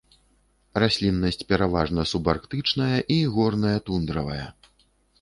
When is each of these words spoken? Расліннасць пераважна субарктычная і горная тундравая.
Расліннасць 0.83 1.45
пераважна 1.53 2.07
субарктычная 2.13 2.91
і 3.19 3.21
горная 3.39 3.77
тундравая. 3.87 4.45